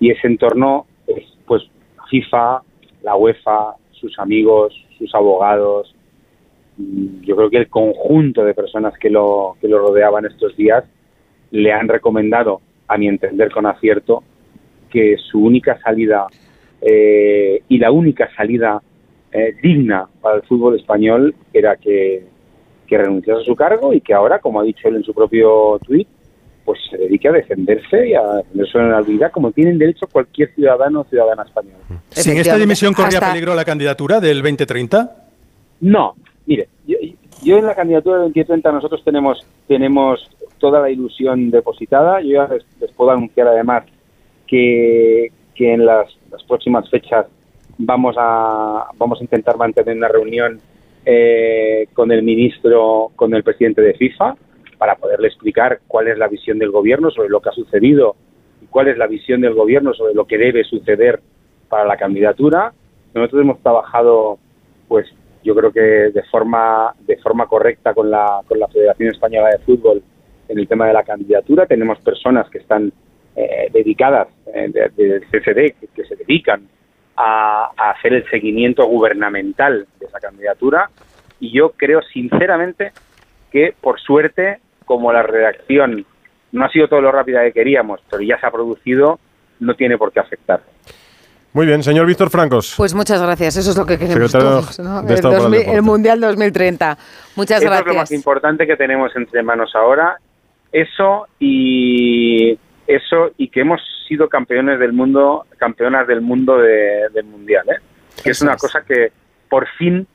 Y 0.00 0.10
ese 0.10 0.26
entorno 0.26 0.86
es, 1.06 1.24
pues, 1.46 1.62
FIFA, 2.08 2.62
la 3.02 3.16
UEFA, 3.16 3.74
sus 3.92 4.18
amigos, 4.18 4.74
sus 4.96 5.14
abogados, 5.14 5.94
mm, 6.76 7.22
yo 7.22 7.36
creo 7.36 7.50
que 7.50 7.58
el 7.58 7.68
conjunto 7.68 8.44
de 8.44 8.54
personas 8.54 8.94
que 8.98 9.10
lo, 9.10 9.56
que 9.60 9.68
lo 9.68 9.78
rodeaban 9.78 10.24
estos 10.24 10.56
días 10.56 10.84
le 11.50 11.72
han 11.72 11.88
recomendado, 11.88 12.60
a 12.86 12.96
mi 12.96 13.08
entender 13.08 13.50
con 13.50 13.66
acierto, 13.66 14.22
que 14.90 15.16
su 15.18 15.42
única 15.44 15.78
salida 15.80 16.26
eh, 16.80 17.62
y 17.68 17.78
la 17.78 17.90
única 17.90 18.30
salida 18.34 18.80
eh, 19.32 19.54
digna 19.62 20.08
para 20.22 20.36
el 20.36 20.42
fútbol 20.42 20.76
español 20.76 21.34
era 21.52 21.76
que, 21.76 22.24
que 22.88 22.98
renunció 22.98 23.38
a 23.38 23.44
su 23.44 23.54
cargo 23.54 23.92
y 23.92 24.00
que 24.00 24.14
ahora, 24.14 24.40
como 24.40 24.60
ha 24.60 24.64
dicho 24.64 24.88
él 24.88 24.96
en 24.96 25.04
su 25.04 25.12
propio 25.14 25.78
tuit, 25.84 26.08
pues 26.64 26.80
se 26.90 26.96
dedique 26.96 27.28
a 27.28 27.32
defenderse 27.32 28.08
y 28.08 28.14
a 28.14 28.22
defenderse 28.22 28.78
en 28.78 28.90
la 28.90 29.00
vida 29.02 29.30
como 29.30 29.52
tienen 29.52 29.78
derecho 29.78 30.06
cualquier 30.06 30.52
ciudadano 30.54 31.00
o 31.00 31.04
ciudadana 31.04 31.42
español. 31.42 31.76
¿Sin 32.10 32.36
esta 32.38 32.56
dimisión 32.56 32.92
corría 32.94 33.20
peligro 33.20 33.54
la 33.54 33.64
candidatura 33.64 34.20
del 34.20 34.42
2030? 34.42 35.16
No, 35.80 36.14
mire, 36.46 36.68
yo, 37.42 37.58
en 37.58 37.66
la 37.66 37.74
candidatura 37.74 38.16
del 38.16 38.28
2030 38.28 38.72
nosotros 38.72 39.02
tenemos 39.04 39.46
tenemos 39.66 40.28
toda 40.58 40.80
la 40.80 40.90
ilusión 40.90 41.50
depositada. 41.50 42.20
Yo 42.20 42.32
ya 42.32 42.48
les, 42.48 42.92
puedo 42.92 43.12
anunciar 43.12 43.48
además 43.48 43.84
que, 44.46 45.28
que 45.54 45.72
en 45.72 45.86
las, 45.86 46.08
las, 46.30 46.42
próximas 46.42 46.88
fechas 46.90 47.26
vamos 47.78 48.16
a 48.18 48.88
vamos 48.96 49.20
a 49.20 49.24
intentar 49.24 49.56
mantener 49.56 49.96
una 49.96 50.08
reunión 50.08 50.60
eh, 51.04 51.88
con 51.94 52.12
el 52.12 52.22
ministro, 52.22 53.10
con 53.16 53.34
el 53.34 53.42
presidente 53.42 53.82
de 53.82 53.94
FIFA, 53.94 54.36
para 54.78 54.96
poderle 54.96 55.28
explicar 55.28 55.80
cuál 55.86 56.08
es 56.08 56.18
la 56.18 56.28
visión 56.28 56.58
del 56.58 56.70
gobierno 56.70 57.10
sobre 57.10 57.28
lo 57.28 57.40
que 57.40 57.48
ha 57.48 57.52
sucedido 57.52 58.16
y 58.62 58.66
cuál 58.66 58.88
es 58.88 58.96
la 58.96 59.06
visión 59.06 59.40
del 59.40 59.54
gobierno 59.54 59.92
sobre 59.94 60.14
lo 60.14 60.26
que 60.26 60.38
debe 60.38 60.64
suceder 60.64 61.20
para 61.68 61.84
la 61.84 61.96
candidatura. 61.96 62.72
Nosotros 63.14 63.42
hemos 63.42 63.60
trabajado, 63.60 64.38
pues 64.86 65.06
yo 65.42 65.54
creo 65.54 65.72
que 65.72 65.80
de 65.80 66.22
forma 66.30 66.94
de 67.00 67.16
forma 67.18 67.46
correcta 67.46 67.94
con 67.94 68.10
la 68.10 68.42
con 68.46 68.58
la 68.58 68.68
Federación 68.68 69.10
Española 69.10 69.48
de 69.50 69.58
Fútbol 69.58 70.02
en 70.48 70.58
el 70.58 70.68
tema 70.68 70.86
de 70.86 70.92
la 70.92 71.04
candidatura. 71.04 71.66
Tenemos 71.66 71.98
personas 72.00 72.48
que 72.50 72.58
están 72.58 72.92
eh, 73.36 73.68
dedicadas 73.72 74.28
eh, 74.52 74.70
del 74.96 75.22
CCD 75.30 75.74
que 75.94 76.04
se 76.04 76.16
dedican 76.16 76.68
a, 77.18 77.72
hacer 77.76 78.14
el 78.14 78.30
seguimiento 78.30 78.86
gubernamental 78.86 79.86
de 79.98 80.06
esa 80.06 80.20
candidatura 80.20 80.88
y 81.40 81.52
yo 81.52 81.70
creo 81.70 82.00
sinceramente 82.02 82.92
que 83.50 83.74
por 83.80 84.00
suerte, 84.00 84.60
como 84.84 85.12
la 85.12 85.22
redacción 85.22 86.06
no 86.52 86.64
ha 86.64 86.70
sido 86.70 86.88
todo 86.88 87.00
lo 87.00 87.10
rápida 87.10 87.42
que 87.42 87.52
queríamos, 87.52 88.00
pero 88.10 88.22
ya 88.22 88.38
se 88.38 88.46
ha 88.46 88.50
producido, 88.50 89.18
no 89.60 89.74
tiene 89.74 89.98
por 89.98 90.12
qué 90.12 90.20
afectar. 90.20 90.60
Muy 91.52 91.66
bien, 91.66 91.82
señor 91.82 92.06
Víctor 92.06 92.30
Francos. 92.30 92.74
Pues 92.76 92.94
muchas 92.94 93.20
gracias, 93.20 93.56
eso 93.56 93.70
es 93.70 93.76
lo 93.76 93.84
que 93.84 93.98
queremos 93.98 94.30
todos, 94.30 94.78
el, 94.78 95.82
Mundial 95.82 96.20
2030. 96.20 96.98
Muchas 97.36 97.60
eso 97.60 97.70
gracias. 97.70 97.86
es 97.86 97.94
lo 97.94 98.00
más 98.00 98.12
importante 98.12 98.66
que 98.66 98.76
tenemos 98.76 99.14
entre 99.16 99.42
manos 99.42 99.74
ahora, 99.74 100.18
eso 100.70 101.26
y 101.40 102.58
eso 102.88 103.30
y 103.36 103.48
que 103.48 103.60
hemos 103.60 103.80
sido 104.08 104.28
campeones 104.28 104.80
del 104.80 104.92
mundo, 104.92 105.46
campeonas 105.58 106.08
del 106.08 106.22
mundo 106.22 106.58
del 106.58 107.24
Mundial, 107.24 107.68
¿eh? 107.68 107.80
que 108.24 108.30
es 108.30 108.42
una 108.42 108.56
cosa 108.56 108.82
que 108.82 109.12
por 109.48 109.68
fin 109.78 110.06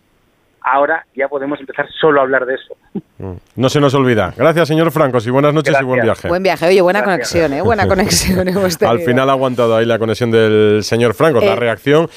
ahora 0.61 1.05
ya 1.15 1.27
podemos 1.27 1.59
empezar 1.59 1.87
solo 1.99 2.19
a 2.19 2.23
hablar 2.23 2.45
de 2.45 2.55
eso. 2.55 2.75
Mm. 3.19 3.33
No 3.55 3.69
se 3.69 3.79
nos 3.79 3.93
olvida. 3.93 4.33
Gracias, 4.35 4.67
señor 4.67 4.91
Francos, 4.91 5.27
y 5.27 5.29
buenas 5.29 5.53
noches 5.53 5.75
y 5.79 5.83
buen 5.83 6.01
viaje. 6.01 6.27
Buen 6.27 6.41
viaje. 6.41 6.65
Oye, 6.67 6.81
buena 6.81 7.03
conexión, 7.03 7.53
¿eh? 7.53 7.61
Buena 7.61 7.87
conexión. 7.87 8.47
Al 8.47 8.99
final 8.99 9.29
ha 9.29 9.33
aguantado 9.33 9.75
ahí 9.75 9.85
la 9.85 9.99
conexión 9.99 10.31
del 10.31 10.83
señor 10.83 11.13
Francos, 11.13 11.43
la 11.43 11.53
eh, 11.53 11.57
reacción. 11.57 12.09